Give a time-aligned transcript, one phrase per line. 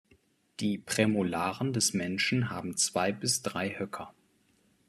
[0.61, 4.15] Die Prämolaren des Menschen haben zwei bis drei Höcker.